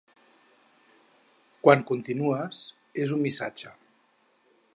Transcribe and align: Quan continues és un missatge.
Quan 1.67 1.85
continues 1.91 2.63
és 3.05 3.15
un 3.19 3.23
missatge. 3.27 3.77